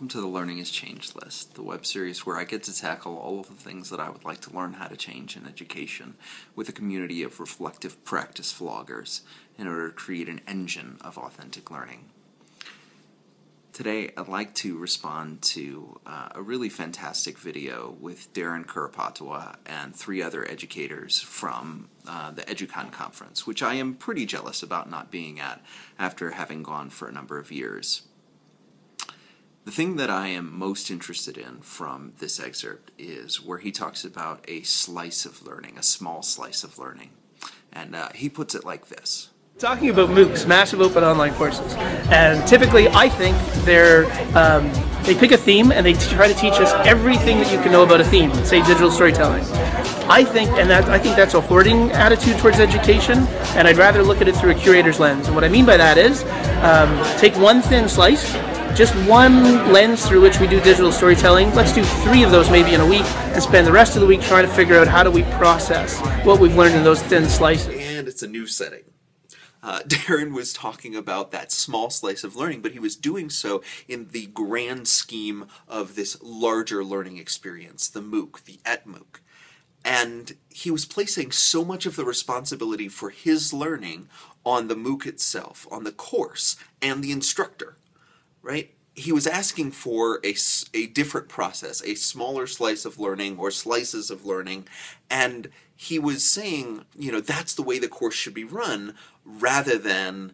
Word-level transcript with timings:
welcome 0.00 0.08
to 0.08 0.20
the 0.22 0.26
Learning 0.26 0.56
is 0.56 0.70
Changed 0.70 1.14
list, 1.22 1.56
the 1.56 1.62
web 1.62 1.84
series 1.84 2.24
where 2.24 2.38
I 2.38 2.44
get 2.44 2.62
to 2.62 2.74
tackle 2.74 3.18
all 3.18 3.38
of 3.38 3.48
the 3.48 3.62
things 3.62 3.90
that 3.90 4.00
I 4.00 4.08
would 4.08 4.24
like 4.24 4.40
to 4.40 4.54
learn 4.56 4.72
how 4.72 4.86
to 4.86 4.96
change 4.96 5.36
in 5.36 5.46
education 5.46 6.14
with 6.56 6.70
a 6.70 6.72
community 6.72 7.22
of 7.22 7.38
reflective 7.38 8.02
practice 8.02 8.50
vloggers 8.50 9.20
in 9.58 9.66
order 9.66 9.88
to 9.88 9.94
create 9.94 10.26
an 10.30 10.40
engine 10.48 10.96
of 11.02 11.18
authentic 11.18 11.70
learning. 11.70 12.06
Today, 13.74 14.10
I'd 14.16 14.26
like 14.26 14.54
to 14.54 14.78
respond 14.78 15.42
to 15.42 16.00
uh, 16.06 16.30
a 16.34 16.40
really 16.40 16.70
fantastic 16.70 17.36
video 17.36 17.94
with 18.00 18.32
Darren 18.32 18.64
Kuropatwa 18.64 19.56
and 19.66 19.94
three 19.94 20.22
other 20.22 20.50
educators 20.50 21.20
from 21.20 21.90
uh, 22.08 22.30
the 22.30 22.42
EduCon 22.42 22.90
conference, 22.90 23.46
which 23.46 23.62
I 23.62 23.74
am 23.74 23.92
pretty 23.92 24.24
jealous 24.24 24.62
about 24.62 24.88
not 24.88 25.10
being 25.10 25.38
at 25.38 25.60
after 25.98 26.30
having 26.30 26.62
gone 26.62 26.88
for 26.88 27.06
a 27.06 27.12
number 27.12 27.38
of 27.38 27.52
years. 27.52 28.04
The 29.66 29.70
thing 29.70 29.96
that 29.96 30.08
I 30.08 30.28
am 30.28 30.58
most 30.58 30.90
interested 30.90 31.36
in 31.36 31.60
from 31.60 32.14
this 32.18 32.40
excerpt 32.40 32.92
is 32.98 33.42
where 33.42 33.58
he 33.58 33.70
talks 33.70 34.06
about 34.06 34.42
a 34.48 34.62
slice 34.62 35.26
of 35.26 35.46
learning, 35.46 35.76
a 35.76 35.82
small 35.82 36.22
slice 36.22 36.64
of 36.64 36.78
learning. 36.78 37.10
And 37.70 37.94
uh, 37.94 38.08
he 38.14 38.30
puts 38.30 38.54
it 38.54 38.64
like 38.64 38.88
this. 38.88 39.28
Talking 39.58 39.90
about 39.90 40.08
MOOCs, 40.08 40.48
massive 40.48 40.80
open 40.80 41.04
online 41.04 41.34
courses, 41.34 41.74
and 42.08 42.48
typically 42.48 42.88
I 42.88 43.10
think 43.10 43.36
they're 43.66 44.06
um, 44.34 44.72
they 45.04 45.14
pick 45.14 45.32
a 45.32 45.36
theme 45.36 45.70
and 45.70 45.84
they 45.84 45.92
try 45.92 46.26
to 46.26 46.34
teach 46.34 46.54
us 46.54 46.72
everything 46.86 47.36
that 47.40 47.52
you 47.52 47.58
can 47.58 47.70
know 47.70 47.82
about 47.82 48.00
a 48.00 48.04
theme, 48.04 48.32
say 48.46 48.62
digital 48.62 48.90
storytelling. 48.90 49.44
I 50.08 50.24
think, 50.24 50.50
and 50.52 50.70
that 50.70 50.88
I 50.88 50.98
think 50.98 51.14
that's 51.14 51.34
a 51.34 51.40
hoarding 51.42 51.90
attitude 51.92 52.38
towards 52.38 52.58
education, 52.58 53.18
and 53.54 53.68
I'd 53.68 53.76
rather 53.76 54.02
look 54.02 54.22
at 54.22 54.28
it 54.28 54.36
through 54.36 54.52
a 54.52 54.54
curator's 54.54 54.98
lens. 54.98 55.26
And 55.26 55.34
what 55.34 55.44
I 55.44 55.48
mean 55.48 55.66
by 55.66 55.76
that 55.76 55.98
is, 55.98 56.24
um, 56.62 57.18
take 57.18 57.36
one 57.36 57.60
thin 57.60 57.86
slice, 57.86 58.34
just 58.74 58.94
one 59.08 59.72
lens 59.72 60.06
through 60.06 60.20
which 60.20 60.38
we 60.38 60.46
do 60.46 60.60
digital 60.60 60.92
storytelling. 60.92 61.52
Let's 61.54 61.72
do 61.72 61.82
three 61.82 62.22
of 62.22 62.30
those 62.30 62.50
maybe 62.50 62.74
in 62.74 62.80
a 62.80 62.86
week 62.86 63.04
and 63.04 63.42
spend 63.42 63.66
the 63.66 63.72
rest 63.72 63.96
of 63.96 64.00
the 64.00 64.06
week 64.06 64.22
trying 64.22 64.46
to 64.46 64.52
figure 64.52 64.76
out 64.76 64.86
how 64.86 65.02
do 65.02 65.10
we 65.10 65.22
process 65.24 65.98
what 66.24 66.40
we've 66.40 66.54
learned 66.54 66.76
in 66.76 66.84
those 66.84 67.02
thin 67.02 67.28
slices. 67.28 67.74
And 67.74 68.06
it's 68.06 68.22
a 68.22 68.28
new 68.28 68.46
setting. 68.46 68.84
Uh, 69.62 69.80
Darren 69.86 70.32
was 70.32 70.52
talking 70.52 70.94
about 70.94 71.30
that 71.32 71.52
small 71.52 71.90
slice 71.90 72.24
of 72.24 72.36
learning, 72.36 72.62
but 72.62 72.72
he 72.72 72.78
was 72.78 72.96
doing 72.96 73.28
so 73.28 73.62
in 73.88 74.08
the 74.08 74.26
grand 74.26 74.88
scheme 74.88 75.46
of 75.68 75.94
this 75.94 76.20
larger 76.22 76.84
learning 76.84 77.18
experience, 77.18 77.88
the 77.88 78.00
MOOC, 78.00 78.44
the 78.44 78.60
etmooc. 78.64 79.20
And 79.84 80.36
he 80.50 80.70
was 80.70 80.84
placing 80.84 81.32
so 81.32 81.64
much 81.64 81.86
of 81.86 81.96
the 81.96 82.04
responsibility 82.04 82.88
for 82.88 83.10
his 83.10 83.52
learning 83.52 84.08
on 84.44 84.68
the 84.68 84.74
MOOC 84.74 85.06
itself, 85.06 85.66
on 85.70 85.84
the 85.84 85.92
course, 85.92 86.56
and 86.82 87.02
the 87.02 87.12
instructor 87.12 87.76
right? 88.42 88.74
He 88.94 89.12
was 89.12 89.26
asking 89.26 89.70
for 89.70 90.20
a, 90.24 90.34
a 90.74 90.86
different 90.86 91.28
process, 91.28 91.82
a 91.84 91.94
smaller 91.94 92.46
slice 92.46 92.84
of 92.84 92.98
learning 92.98 93.38
or 93.38 93.50
slices 93.50 94.10
of 94.10 94.26
learning, 94.26 94.66
and 95.08 95.50
he 95.76 95.98
was 95.98 96.24
saying, 96.24 96.84
you 96.98 97.10
know, 97.10 97.20
that's 97.20 97.54
the 97.54 97.62
way 97.62 97.78
the 97.78 97.88
course 97.88 98.14
should 98.14 98.34
be 98.34 98.44
run, 98.44 98.94
rather 99.24 99.78
than 99.78 100.32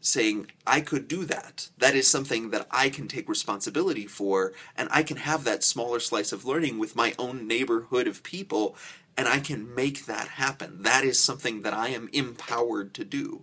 saying, 0.00 0.50
I 0.66 0.80
could 0.80 1.06
do 1.06 1.24
that. 1.26 1.68
That 1.78 1.94
is 1.94 2.08
something 2.08 2.50
that 2.50 2.66
I 2.72 2.88
can 2.88 3.06
take 3.06 3.28
responsibility 3.28 4.08
for, 4.08 4.52
and 4.76 4.88
I 4.90 5.04
can 5.04 5.18
have 5.18 5.44
that 5.44 5.62
smaller 5.62 6.00
slice 6.00 6.32
of 6.32 6.44
learning 6.44 6.80
with 6.80 6.96
my 6.96 7.14
own 7.20 7.46
neighborhood 7.46 8.08
of 8.08 8.24
people, 8.24 8.74
and 9.16 9.28
I 9.28 9.38
can 9.38 9.72
make 9.72 10.06
that 10.06 10.26
happen. 10.26 10.82
That 10.82 11.04
is 11.04 11.20
something 11.20 11.62
that 11.62 11.74
I 11.74 11.90
am 11.90 12.08
empowered 12.12 12.94
to 12.94 13.04
do. 13.04 13.42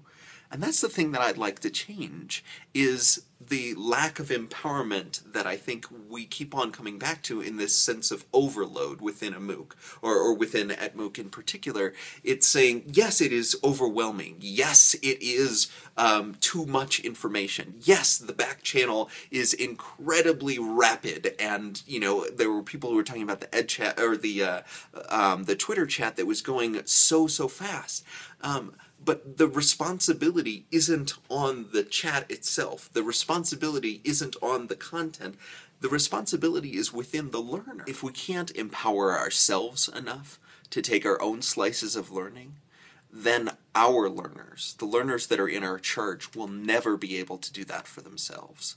And 0.52 0.62
that's 0.62 0.82
the 0.82 0.90
thing 0.90 1.14
that 1.14 1.22
I'd 1.22 1.38
like 1.38 1.60
to 1.60 1.70
change, 1.70 2.44
is 2.74 3.24
the 3.40 3.74
lack 3.76 4.20
of 4.20 4.28
empowerment 4.30 5.32
that 5.32 5.48
I 5.48 5.56
think 5.56 5.86
we 6.10 6.26
keep 6.26 6.54
on 6.54 6.72
coming 6.72 7.00
back 7.00 7.24
to 7.24 7.40
in 7.40 7.58
this 7.58 7.76
sense 7.76 8.12
of 8.12 8.26
overload 8.34 9.00
within 9.00 9.34
a 9.34 9.40
MOOC, 9.40 9.72
or, 10.02 10.16
or 10.16 10.34
within 10.34 10.70
etmooc 10.70 11.18
in 11.18 11.30
particular. 11.30 11.94
It's 12.24 12.48
saying, 12.48 12.84
yes, 12.88 13.22
it 13.22 13.32
is 13.32 13.58
overwhelming. 13.64 14.38
Yes, 14.40 14.94
it 14.96 15.22
is 15.22 15.72
um, 15.96 16.36
too 16.42 16.66
much 16.66 17.00
information. 17.00 17.76
Yes, 17.82 18.18
the 18.18 18.34
back 18.34 18.62
channel 18.62 19.10
is 19.32 19.54
incredibly 19.54 20.60
rapid, 20.60 21.36
and 21.40 21.82
you 21.88 22.00
know 22.00 22.26
there 22.30 22.52
were 22.52 22.64
people 22.64 22.90
who 22.90 22.98
were 22.98 23.04
talking 23.04 23.24
about 23.24 23.40
the 23.40 23.54
Ed 23.56 23.70
chat 23.70 24.00
or 24.00 24.18
the 24.18 24.44
uh, 24.44 24.62
um, 25.10 25.44
the 25.44 25.56
Twitter 25.56 25.86
chat 25.86 26.18
that 26.18 26.28
was 26.28 26.42
going 26.42 26.82
so 26.86 27.28
so 27.28 27.48
fast. 27.48 28.04
Um, 28.42 28.74
but 29.04 29.38
the 29.38 29.48
responsibility 29.48 30.66
isn't 30.72 31.14
on 31.30 31.68
the 31.72 31.84
chat 31.84 32.30
itself. 32.30 32.90
The 32.92 33.04
responsibility 33.04 33.29
isn't 34.04 34.36
on 34.42 34.68
the 34.68 34.76
content. 34.76 35.36
The 35.82 35.90
responsibility 35.90 36.76
is 36.76 36.94
within 36.94 37.32
the 37.32 37.40
learner. 37.40 37.86
If 37.88 38.04
we 38.04 38.12
can't 38.12 38.52
empower 38.52 39.18
ourselves 39.18 39.88
enough 39.88 40.40
to 40.72 40.82
take 40.82 41.06
our 41.06 41.22
own 41.22 41.42
slices 41.42 41.96
of 41.96 42.12
learning, 42.12 42.56
then 43.12 43.52
our 43.74 44.10
learners, 44.10 44.76
the 44.78 44.86
learners 44.86 45.28
that 45.28 45.40
are 45.40 45.48
in 45.48 45.64
our 45.64 45.80
charge, 45.80 46.36
will 46.36 46.48
never 46.48 46.98
be 46.98 47.18
able 47.18 47.38
to 47.38 47.54
do 47.54 47.64
that 47.66 47.88
for 47.88 48.02
themselves. 48.02 48.76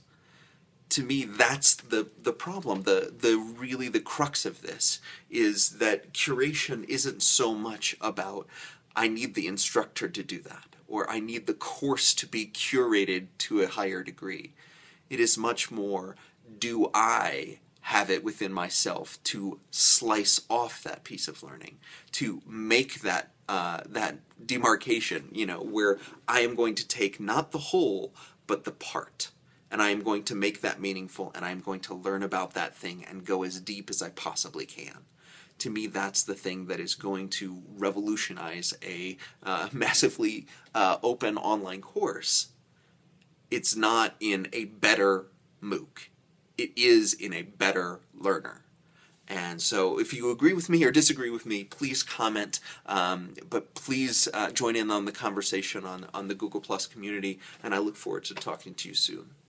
To 0.89 1.03
me, 1.03 1.25
that's 1.25 1.75
the, 1.75 2.07
the 2.21 2.33
problem. 2.33 2.83
The, 2.83 3.11
the 3.17 3.37
really 3.37 3.89
the 3.89 3.99
crux 3.99 4.45
of 4.45 4.61
this 4.61 4.99
is 5.29 5.71
that 5.79 6.13
curation 6.13 6.85
isn't 6.87 7.23
so 7.23 7.53
much 7.53 7.95
about 7.99 8.47
I 8.95 9.07
need 9.07 9.33
the 9.33 9.47
instructor 9.47 10.07
to 10.07 10.23
do 10.23 10.39
that, 10.41 10.75
or 10.87 11.09
I 11.09 11.19
need 11.19 11.47
the 11.47 11.53
course 11.53 12.13
to 12.15 12.27
be 12.27 12.45
curated 12.45 13.27
to 13.39 13.61
a 13.61 13.67
higher 13.67 14.03
degree. 14.03 14.53
It 15.09 15.19
is 15.19 15.37
much 15.37 15.71
more, 15.71 16.15
do 16.59 16.89
I 16.93 17.59
have 17.81 18.09
it 18.09 18.23
within 18.23 18.53
myself 18.53 19.21
to 19.25 19.59
slice 19.71 20.41
off 20.49 20.83
that 20.83 21.03
piece 21.03 21.27
of 21.27 21.43
learning, 21.43 21.79
to 22.13 22.41
make 22.47 23.01
that 23.01 23.31
uh, 23.49 23.81
that 23.85 24.19
demarcation, 24.45 25.27
you 25.33 25.45
know, 25.45 25.59
where 25.59 25.99
I 26.27 26.39
am 26.41 26.55
going 26.55 26.75
to 26.75 26.87
take 26.87 27.19
not 27.19 27.51
the 27.51 27.57
whole, 27.57 28.13
but 28.47 28.63
the 28.63 28.71
part. 28.71 29.31
And 29.69 29.81
I 29.81 29.89
am 29.89 30.01
going 30.01 30.23
to 30.25 30.35
make 30.35 30.61
that 30.61 30.79
meaningful, 30.79 31.31
and 31.35 31.43
I 31.43 31.51
am 31.51 31.59
going 31.59 31.81
to 31.81 31.93
learn 31.93 32.23
about 32.23 32.53
that 32.53 32.75
thing 32.75 33.03
and 33.03 33.25
go 33.25 33.43
as 33.43 33.59
deep 33.59 33.89
as 33.89 34.01
I 34.01 34.09
possibly 34.09 34.65
can 34.65 34.99
to 35.63 35.69
me, 35.69 35.87
that's 35.87 36.23
the 36.23 36.35
thing 36.35 36.65
that 36.65 36.81
is 36.81 36.93
going 36.93 37.29
to 37.29 37.63
revolutionize 37.77 38.73
a 38.83 39.17
uh, 39.43 39.69
massively 39.73 40.45
uh, 40.75 40.97
open 41.01 41.37
online 41.37 41.81
course. 41.81 42.49
It's 43.49 43.73
not 43.73 44.15
in 44.19 44.47
a 44.51 44.65
better 44.65 45.27
MOOC. 45.61 46.09
It 46.57 46.71
is 46.75 47.13
in 47.13 47.33
a 47.33 47.43
better 47.43 48.01
learner. 48.13 48.61
And 49.29 49.61
so, 49.61 49.99
if 49.99 50.13
you 50.13 50.31
agree 50.31 50.51
with 50.51 50.69
me 50.69 50.83
or 50.83 50.91
disagree 50.91 51.29
with 51.29 51.45
me, 51.45 51.63
please 51.63 52.03
comment. 52.03 52.59
Um, 52.85 53.35
but 53.49 53.73
please 53.73 54.27
uh, 54.33 54.51
join 54.51 54.75
in 54.75 54.91
on 54.91 55.05
the 55.05 55.13
conversation 55.13 55.85
on, 55.85 56.07
on 56.13 56.27
the 56.27 56.35
Google 56.35 56.59
Plus 56.59 56.85
community, 56.87 57.39
and 57.63 57.73
I 57.73 57.77
look 57.77 57.95
forward 57.95 58.25
to 58.25 58.35
talking 58.35 58.73
to 58.73 58.89
you 58.89 58.95
soon. 58.95 59.29